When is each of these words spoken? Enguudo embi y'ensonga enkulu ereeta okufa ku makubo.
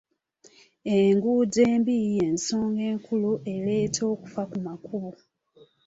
Enguudo 0.97 1.57
embi 1.71 1.95
y'ensonga 2.15 2.81
enkulu 2.91 3.31
ereeta 3.53 4.01
okufa 4.13 4.43
ku 4.51 4.57
makubo. 4.67 5.11